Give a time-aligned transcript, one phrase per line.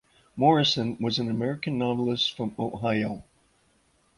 [0.35, 3.23] Morrison was an American novelist from Ohio.